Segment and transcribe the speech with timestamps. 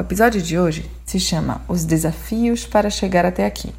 [0.00, 3.70] O episódio de hoje se chama Os Desafios para Chegar Até Aqui.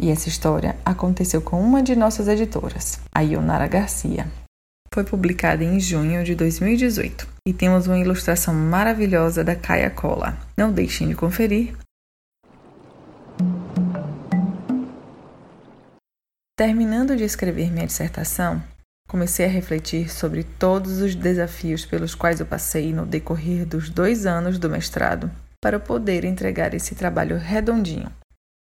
[0.00, 4.26] E essa história aconteceu com uma de nossas editoras, a Ionara Garcia.
[4.90, 10.34] Foi publicada em junho de 2018 e temos uma ilustração maravilhosa da Kaya Cola.
[10.56, 11.76] Não deixem de conferir.
[16.56, 18.64] Terminando de escrever minha dissertação,
[19.14, 24.26] comecei a refletir sobre todos os desafios pelos quais eu passei no decorrer dos dois
[24.26, 25.30] anos do mestrado
[25.62, 28.10] para poder entregar esse trabalho redondinho,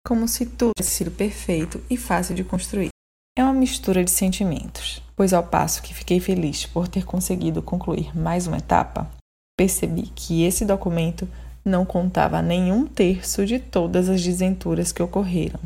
[0.06, 2.90] como se tudo tivesse sido perfeito e fácil de construir.
[3.38, 8.14] É uma mistura de sentimentos, pois ao passo que fiquei feliz por ter conseguido concluir
[8.14, 9.10] mais uma etapa,
[9.56, 11.26] percebi que esse documento
[11.64, 15.60] não contava nenhum terço de todas as desventuras que ocorreram.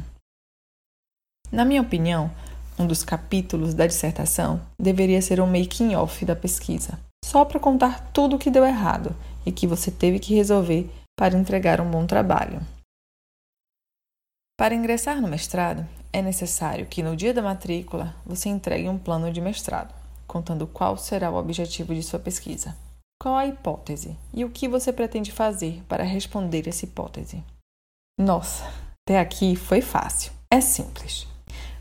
[1.51, 2.31] Na minha opinião,
[2.79, 8.37] um dos capítulos da dissertação deveria ser um making-off da pesquisa, só para contar tudo
[8.37, 12.61] o que deu errado e que você teve que resolver para entregar um bom trabalho.
[14.57, 19.33] Para ingressar no mestrado, é necessário que no dia da matrícula você entregue um plano
[19.33, 19.95] de mestrado,
[20.27, 22.77] contando qual será o objetivo de sua pesquisa,
[23.21, 27.43] qual a hipótese e o que você pretende fazer para responder essa hipótese.
[28.19, 28.65] Nossa,
[29.07, 31.27] até aqui foi fácil, é simples.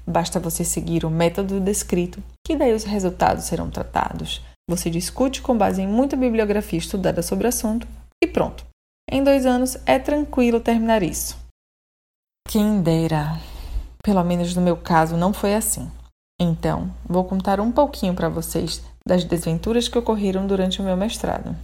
[0.07, 4.41] Basta você seguir o método descrito, que daí os resultados serão tratados.
[4.69, 7.85] Você discute com base em muita bibliografia estudada sobre o assunto
[8.23, 8.65] e pronto.
[9.11, 11.37] Em dois anos é tranquilo terminar isso.
[12.47, 13.37] Quem dera.
[14.01, 15.91] Pelo menos no meu caso não foi assim.
[16.39, 21.55] Então, vou contar um pouquinho para vocês das desventuras que ocorreram durante o meu mestrado.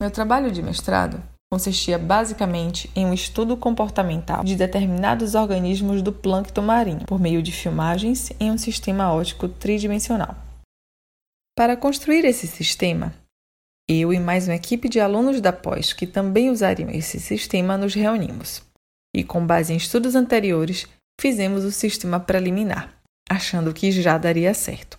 [0.00, 1.22] Meu trabalho de mestrado
[1.56, 7.50] consistia basicamente em um estudo comportamental de determinados organismos do plâncton marinho por meio de
[7.50, 10.36] filmagens em um sistema óptico tridimensional.
[11.56, 13.14] Para construir esse sistema,
[13.88, 17.94] eu e mais uma equipe de alunos da pós que também usariam esse sistema nos
[17.94, 18.62] reunimos.
[19.14, 20.86] E com base em estudos anteriores,
[21.18, 22.92] fizemos o sistema preliminar,
[23.30, 24.98] achando que já daria certo.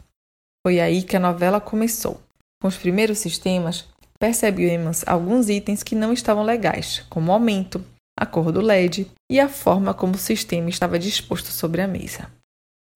[0.66, 2.20] Foi aí que a novela começou.
[2.60, 3.88] Com os primeiros sistemas,
[4.20, 7.84] percebemos alguns itens que não estavam legais, como o aumento,
[8.18, 12.30] a cor do LED e a forma como o sistema estava disposto sobre a mesa.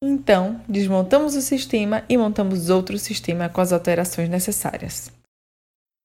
[0.04, 5.12] Então, desmontamos o sistema e montamos outro sistema com as alterações necessárias.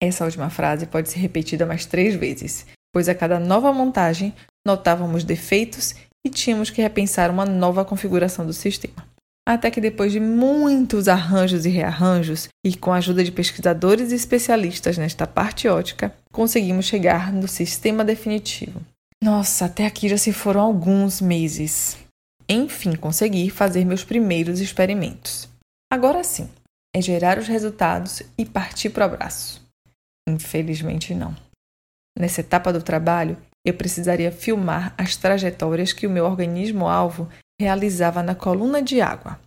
[0.03, 4.35] Essa última frase pode ser repetida mais três vezes, pois a cada nova montagem
[4.67, 5.95] notávamos defeitos
[6.27, 9.16] e tínhamos que repensar uma nova configuração do sistema
[9.47, 14.17] até que depois de muitos arranjos e rearranjos, e com a ajuda de pesquisadores e
[14.17, 18.81] especialistas nesta parte ótica, conseguimos chegar no sistema definitivo.
[19.23, 21.97] Nossa, até aqui já se foram alguns meses.
[22.49, 25.49] Enfim, consegui fazer meus primeiros experimentos.
[25.91, 26.49] Agora sim,
[26.95, 29.65] é gerar os resultados e partir para o abraço.
[30.29, 31.37] Infelizmente, não.
[32.19, 37.29] Nessa etapa do trabalho, eu precisaria filmar as trajetórias que o meu organismo-alvo
[37.61, 39.39] realizava na coluna de água.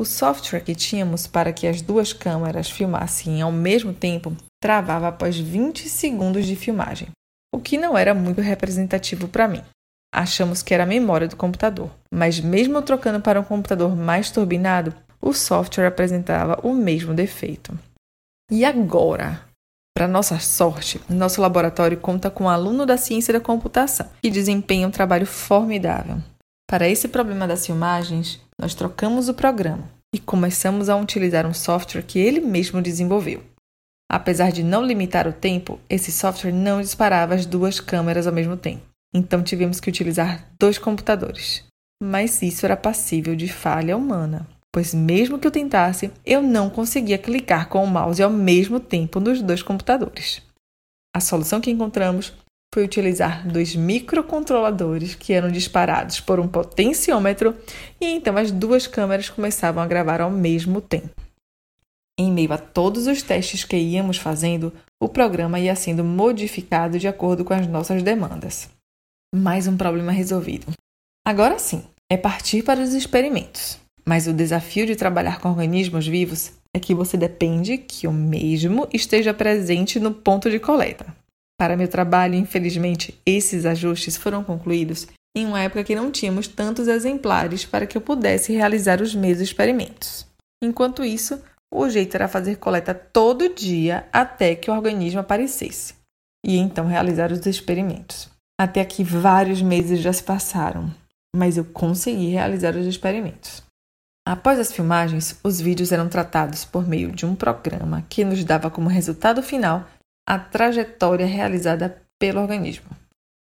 [0.00, 5.38] O software que tínhamos para que as duas câmeras filmassem ao mesmo tempo travava após
[5.38, 7.08] 20 segundos de filmagem,
[7.52, 9.62] o que não era muito representativo para mim.
[10.14, 14.94] Achamos que era a memória do computador, mas mesmo trocando para um computador mais turbinado,
[15.20, 17.78] o software apresentava o mesmo defeito.
[18.50, 19.46] E agora?
[19.94, 24.86] Para nossa sorte, nosso laboratório conta com um aluno da ciência da computação que desempenha
[24.86, 26.22] um trabalho formidável.
[26.70, 32.02] Para esse problema das filmagens, nós trocamos o programa e começamos a utilizar um software
[32.02, 33.42] que ele mesmo desenvolveu.
[34.10, 38.54] Apesar de não limitar o tempo, esse software não disparava as duas câmeras ao mesmo
[38.54, 38.82] tempo.
[39.14, 41.64] Então tivemos que utilizar dois computadores.
[42.02, 47.16] Mas isso era passível de falha humana, pois mesmo que eu tentasse, eu não conseguia
[47.16, 50.42] clicar com o mouse ao mesmo tempo nos dois computadores.
[51.16, 52.34] A solução que encontramos
[52.72, 57.56] foi utilizar dois microcontroladores que eram disparados por um potenciômetro
[58.00, 61.20] e então as duas câmeras começavam a gravar ao mesmo tempo.
[62.18, 67.06] Em meio a todos os testes que íamos fazendo, o programa ia sendo modificado de
[67.06, 68.68] acordo com as nossas demandas.
[69.34, 70.72] Mais um problema resolvido.
[71.24, 73.78] Agora sim, é partir para os experimentos.
[74.04, 78.88] Mas o desafio de trabalhar com organismos vivos é que você depende que o mesmo
[78.92, 81.06] esteja presente no ponto de coleta.
[81.58, 86.86] Para meu trabalho, infelizmente, esses ajustes foram concluídos em uma época que não tínhamos tantos
[86.86, 90.24] exemplares para que eu pudesse realizar os meus experimentos.
[90.62, 95.94] Enquanto isso, o jeito era fazer coleta todo dia até que o organismo aparecesse,
[96.44, 98.30] e então realizar os experimentos.
[98.60, 100.92] Até aqui, vários meses já se passaram,
[101.34, 103.62] mas eu consegui realizar os experimentos.
[104.26, 108.70] Após as filmagens, os vídeos eram tratados por meio de um programa que nos dava
[108.70, 109.86] como resultado final
[110.28, 112.90] a trajetória realizada pelo organismo,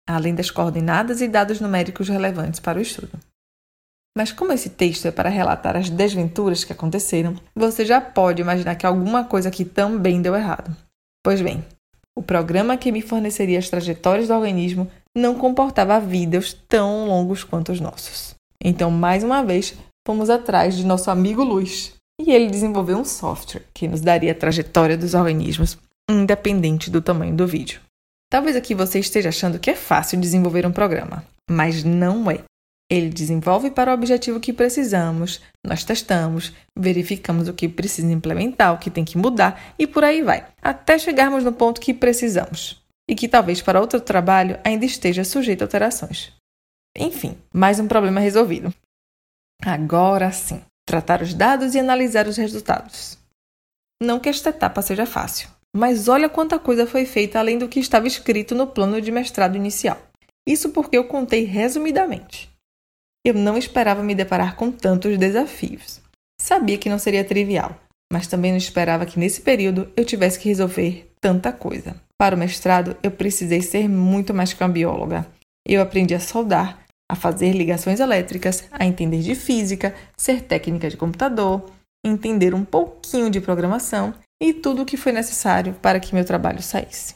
[0.07, 3.19] além das coordenadas e dados numéricos relevantes para o estudo.
[4.15, 8.75] Mas como esse texto é para relatar as desventuras que aconteceram, você já pode imaginar
[8.75, 10.77] que alguma coisa aqui também deu errado.
[11.25, 11.65] Pois bem,
[12.15, 17.73] o programa que me forneceria as trajetórias do organismo não comportava vídeos tão longos quanto
[17.73, 18.35] os nossos.
[18.63, 19.75] Então, mais uma vez,
[20.07, 24.35] fomos atrás de nosso amigo Luiz e ele desenvolveu um software que nos daria a
[24.35, 27.81] trajetória dos organismos, independente do tamanho do vídeo.
[28.31, 32.45] Talvez aqui você esteja achando que é fácil desenvolver um programa, mas não é.
[32.91, 38.79] Ele desenvolve para o objetivo que precisamos, nós testamos, verificamos o que precisa implementar, o
[38.79, 43.15] que tem que mudar e por aí vai, até chegarmos no ponto que precisamos e
[43.15, 46.33] que talvez para outro trabalho ainda esteja sujeito a alterações.
[46.97, 48.73] Enfim, mais um problema resolvido.
[49.63, 53.19] Agora sim, tratar os dados e analisar os resultados.
[54.03, 57.81] Não que esta etapa seja fácil, mas olha quanta coisa foi feita além do que
[57.81, 60.01] estava escrito no plano de mestrado inicial.
[60.47, 62.51] Isso porque eu contei resumidamente.
[63.25, 66.01] Eu não esperava me deparar com tantos desafios.
[66.41, 67.79] Sabia que não seria trivial,
[68.13, 71.97] mas também não esperava que nesse período eu tivesse que resolver tanta coisa.
[72.19, 75.27] Para o mestrado, eu precisei ser muito mais que uma bióloga.
[75.67, 80.97] Eu aprendi a soldar, a fazer ligações elétricas, a entender de física, ser técnica de
[80.97, 81.71] computador,
[82.05, 86.63] entender um pouquinho de programação e tudo o que foi necessário para que meu trabalho
[86.63, 87.15] saísse.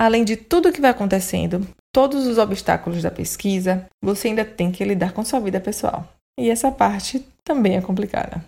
[0.00, 4.72] Além de tudo o que vai acontecendo, todos os obstáculos da pesquisa, você ainda tem
[4.72, 6.12] que lidar com sua vida pessoal.
[6.38, 8.44] E essa parte também é complicada.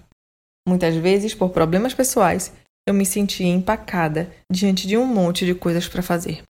[0.66, 2.52] Muitas vezes, por problemas pessoais,
[2.88, 6.42] eu me sentia empacada diante de um monte de coisas para fazer.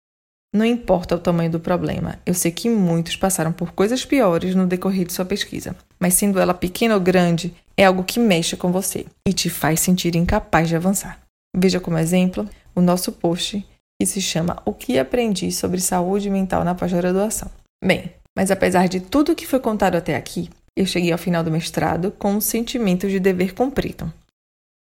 [0.54, 4.68] Não importa o tamanho do problema, eu sei que muitos passaram por coisas piores no
[4.68, 8.70] decorrer de sua pesquisa, mas sendo ela pequena ou grande, é algo que mexe com
[8.70, 11.23] você e te faz sentir incapaz de avançar.
[11.54, 13.64] Veja como exemplo o nosso post
[14.00, 17.50] que se chama O que aprendi sobre saúde mental na pós-graduação.
[17.82, 21.50] Bem, mas apesar de tudo que foi contado até aqui, eu cheguei ao final do
[21.50, 24.12] mestrado com um sentimento de dever cumprido.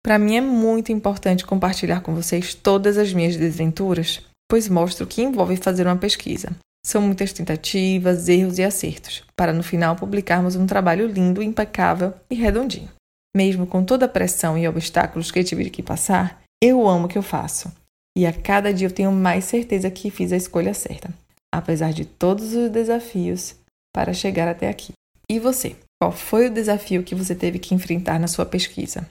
[0.02, 4.20] Para mim é muito importante compartilhar com vocês todas as minhas desventuras,
[4.50, 6.50] pois mostra o que envolve fazer uma pesquisa.
[6.84, 12.34] São muitas tentativas, erros e acertos, para no final publicarmos um trabalho lindo, impecável e
[12.34, 12.90] redondinho.
[13.36, 17.18] Mesmo com toda a pressão e obstáculos que tive que passar, eu amo o que
[17.18, 17.72] eu faço
[18.16, 21.12] e a cada dia eu tenho mais certeza que fiz a escolha certa,
[21.52, 23.56] apesar de todos os desafios
[23.92, 24.92] para chegar até aqui.
[25.28, 25.74] E você?
[26.00, 29.08] Qual foi o desafio que você teve que enfrentar na sua pesquisa?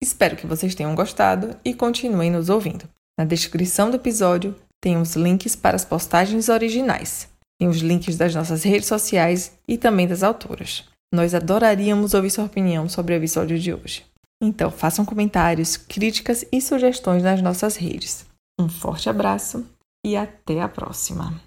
[0.00, 2.88] Espero que vocês tenham gostado e continuem nos ouvindo.
[3.18, 7.28] Na descrição do episódio tem os links para as postagens originais,
[7.58, 10.84] tem os links das nossas redes sociais e também das autoras.
[11.12, 14.04] Nós adoraríamos ouvir sua opinião sobre o episódio de hoje.
[14.42, 18.26] Então, façam comentários, críticas e sugestões nas nossas redes.
[18.60, 19.66] Um forte abraço
[20.04, 21.40] e até a próxima!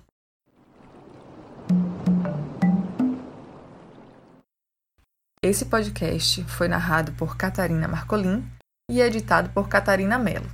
[5.42, 8.44] Esse podcast foi narrado por Catarina Marcolin
[8.92, 10.50] e editado por Catarina Mello.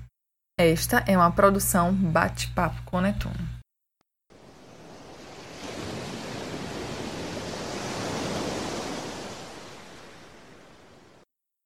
[0.60, 3.55] Esta é uma produção Bate-Papo com Netuno.